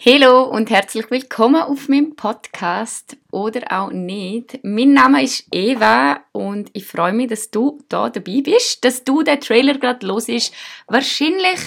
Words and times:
Hallo 0.00 0.42
und 0.42 0.68
herzlich 0.70 1.10
willkommen 1.10 1.62
auf 1.62 1.88
meinem 1.88 2.14
Podcast 2.14 3.16
oder 3.30 3.62
auch 3.70 3.90
nicht. 3.90 4.58
Mein 4.62 4.92
Name 4.92 5.22
ist 5.22 5.46
Eva 5.50 6.20
und 6.32 6.68
ich 6.74 6.84
freue 6.84 7.12
mich, 7.12 7.28
dass 7.28 7.50
du 7.50 7.78
da 7.88 8.10
dabei 8.10 8.42
bist, 8.42 8.84
dass 8.84 9.04
du 9.04 9.22
den 9.22 9.40
Trailer 9.40 9.78
gerade 9.78 10.04
los 10.04 10.28
ist. 10.28 10.52
Wahrscheinlich, 10.88 11.58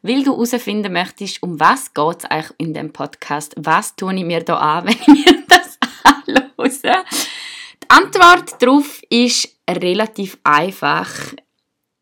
weil 0.00 0.22
du 0.22 0.32
herausfinden 0.32 0.92
möchtest, 0.92 1.42
um 1.42 1.60
was 1.60 1.92
geht 1.92 2.18
es 2.20 2.24
eigentlich 2.26 2.54
in 2.58 2.72
dem 2.72 2.92
Podcast. 2.92 3.52
Was 3.58 3.94
tue 3.94 4.14
ich 4.14 4.24
mir 4.24 4.42
da 4.42 4.56
an, 4.56 4.84
wenn 4.86 5.14
ich 5.14 5.46
das 5.48 5.78
anhöre? 6.04 7.04
Die 7.82 7.90
Antwort 7.90 8.62
darauf 8.62 9.02
ist 9.10 9.54
relativ 9.68 10.38
einfach 10.44 11.10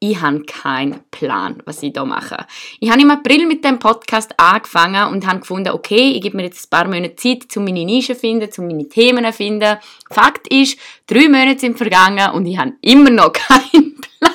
ich 0.03 0.19
habe 0.21 0.43
keinen 0.45 1.01
Plan, 1.11 1.63
was 1.67 1.83
ich 1.83 1.93
hier 1.93 2.05
mache. 2.07 2.47
Ich 2.81 2.91
habe 2.91 3.03
im 3.03 3.11
April 3.11 3.47
mit 3.47 3.63
dem 3.63 3.79
Podcast 3.79 4.33
angefangen 4.39 5.13
und 5.13 5.27
habe 5.27 5.41
gefunden, 5.41 5.69
okay, 5.71 6.13
ich 6.13 6.23
gebe 6.23 6.39
mir 6.39 6.45
jetzt 6.45 6.67
ein 6.67 6.71
paar 6.71 6.89
Monate 6.89 7.17
Zeit, 7.17 7.55
um 7.57 7.65
meine 7.65 7.85
Nische 7.85 8.15
zu 8.15 8.21
finden, 8.21 8.49
um 8.57 8.67
meine 8.67 8.89
Themen 8.89 9.25
zu 9.27 9.33
finden. 9.35 9.77
Fakt 10.11 10.49
ist, 10.49 10.79
drei 11.07 11.29
Monate 11.29 11.61
sind 11.61 11.77
vergangen 11.77 12.31
und 12.33 12.47
ich 12.47 12.57
habe 12.57 12.73
immer 12.81 13.11
noch 13.11 13.33
keinen 13.35 14.01
Plan, 14.01 14.33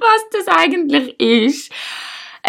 was 0.00 0.24
das 0.32 0.48
eigentlich 0.48 1.18
ist. 1.20 1.72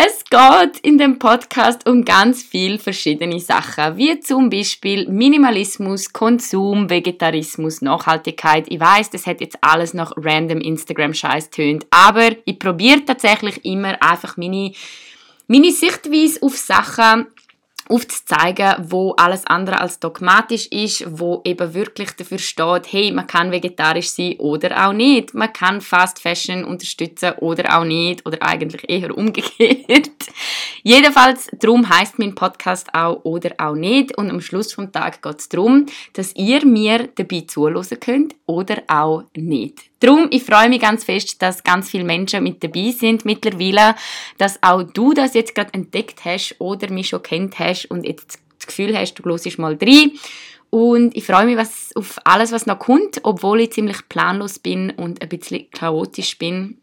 Es 0.01 0.23
geht 0.23 0.79
in 0.79 0.97
dem 0.97 1.19
Podcast 1.19 1.85
um 1.85 2.05
ganz 2.05 2.41
viele 2.41 2.79
verschiedene 2.79 3.37
Sachen, 3.41 3.97
wie 3.97 4.17
zum 4.21 4.49
Beispiel 4.49 5.09
Minimalismus, 5.09 6.13
Konsum, 6.13 6.89
Vegetarismus, 6.89 7.81
Nachhaltigkeit. 7.81 8.67
Ich 8.69 8.79
weiß, 8.79 9.09
das 9.09 9.27
hat 9.27 9.41
jetzt 9.41 9.57
alles 9.59 9.93
noch 9.93 10.13
random 10.15 10.61
Instagram-Scheiß 10.61 11.49
tönt, 11.49 11.85
aber 11.91 12.29
ich 12.45 12.57
probiere 12.57 13.03
tatsächlich 13.03 13.65
immer 13.65 14.01
einfach 14.01 14.37
meine, 14.37 14.71
meine 15.47 15.71
Sichtweise 15.73 16.41
auf 16.43 16.55
Sachen 16.55 17.27
aufzuzeigen, 17.89 18.75
wo 18.89 19.13
alles 19.17 19.45
andere 19.47 19.81
als 19.81 19.99
dogmatisch 19.99 20.67
ist, 20.67 21.05
wo 21.09 21.41
eben 21.43 21.73
wirklich 21.73 22.11
dafür 22.11 22.37
steht, 22.37 22.91
hey, 22.91 23.11
man 23.11 23.25
kann 23.27 23.51
vegetarisch 23.51 24.09
sein 24.09 24.35
oder 24.37 24.87
auch 24.87 24.93
nicht. 24.93 25.33
Man 25.33 25.51
kann 25.51 25.81
Fast 25.81 26.21
Fashion 26.21 26.63
unterstützen 26.63 27.33
oder 27.39 27.77
auch 27.77 27.83
nicht 27.83 28.25
oder 28.25 28.41
eigentlich 28.43 28.87
eher 28.87 29.17
umgekehrt. 29.17 30.11
Jedenfalls, 30.83 31.49
darum 31.59 31.89
heißt 31.89 32.19
mein 32.19 32.35
Podcast 32.35 32.93
auch 32.93 33.23
oder 33.23 33.51
auch 33.57 33.75
nicht 33.75 34.17
und 34.17 34.29
am 34.29 34.41
Schluss 34.41 34.73
vom 34.73 34.91
Tag 34.91 35.21
geht 35.21 35.39
es 35.39 35.49
darum, 35.49 35.85
dass 36.13 36.35
ihr 36.35 36.65
mir 36.65 37.09
dabei 37.15 37.41
zuhören 37.41 37.99
könnt 37.99 38.35
oder 38.45 38.83
auch 38.87 39.23
nicht. 39.35 39.89
Drum, 39.99 40.27
ich 40.31 40.43
freue 40.43 40.69
mich 40.69 40.81
ganz 40.81 41.03
fest, 41.03 41.41
dass 41.41 41.63
ganz 41.63 41.89
viele 41.89 42.05
Menschen 42.05 42.43
mit 42.43 42.63
dabei 42.63 42.91
sind 42.91 43.25
mittlerweile, 43.25 43.95
dass 44.37 44.61
auch 44.63 44.83
du 44.83 45.13
das 45.13 45.33
jetzt 45.33 45.55
gerade 45.55 45.73
entdeckt 45.73 46.23
hast 46.23 46.55
oder 46.59 46.89
mich 46.89 47.09
schon 47.09 47.21
kennt 47.21 47.59
hast 47.59 47.85
und 47.91 48.05
jetzt 48.05 48.39
das 48.57 48.67
Gefühl 48.67 48.97
hast, 48.97 49.15
du 49.15 49.23
hörst 49.23 49.59
mal 49.59 49.77
rein. 49.81 50.11
Und 50.69 51.17
ich 51.17 51.25
freue 51.25 51.45
mich 51.45 51.57
was, 51.57 51.95
auf 51.95 52.19
alles, 52.25 52.51
was 52.51 52.67
noch 52.67 52.77
kommt, 52.77 53.21
obwohl 53.23 53.61
ich 53.61 53.73
ziemlich 53.73 54.07
planlos 54.07 54.59
bin 54.59 54.91
und 54.91 55.21
ein 55.21 55.29
bisschen 55.29 55.69
chaotisch 55.71 56.37
bin. 56.37 56.77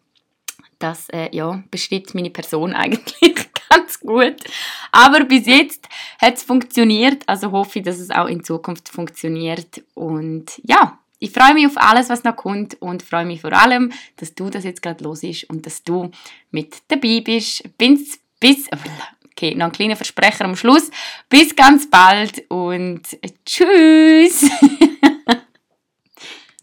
Das 0.79 1.09
äh, 1.11 1.29
ja, 1.35 1.63
beschreibt 1.71 2.15
meine 2.15 2.31
Person 2.31 2.73
eigentlich 2.75 3.46
ganz 3.69 4.01
gut. 4.01 4.37
Aber 4.93 5.25
bis 5.25 5.47
jetzt 5.47 5.89
hat 6.21 6.35
es 6.35 6.43
funktioniert, 6.43 7.23
also 7.27 7.53
hoffe 7.53 7.79
ich, 7.79 7.85
dass 7.85 7.99
es 7.99 8.11
auch 8.11 8.27
in 8.27 8.45
Zukunft 8.45 8.89
funktioniert. 8.89 9.83
Und 9.95 10.61
ja, 10.65 10.99
ich 11.19 11.31
freue 11.31 11.55
mich 11.55 11.67
auf 11.67 11.77
alles, 11.77 12.09
was 12.09 12.25
noch 12.25 12.37
kommt 12.37 12.81
und 12.81 13.03
freue 13.03 13.25
mich 13.25 13.41
vor 13.41 13.53
allem, 13.53 13.93
dass 14.17 14.35
du 14.35 14.51
das 14.51 14.65
jetzt 14.65 14.83
gerade 14.83 15.03
los 15.05 15.23
ist 15.23 15.45
und 15.45 15.67
dass 15.67 15.83
du 15.83 16.11
mit 16.51 16.77
dabei 16.89 17.21
bist. 17.25 17.65
Bis, 17.79 18.21
bis, 18.39 18.69
okay, 19.25 19.55
noch 19.55 19.67
ein 19.67 19.73
kleiner 19.73 19.97
Versprecher 19.97 20.45
am 20.45 20.57
Schluss. 20.57 20.91
Bis 21.29 21.57
ganz 21.57 21.89
bald 21.89 22.45
und 22.51 23.03
tschüss! 23.45 24.51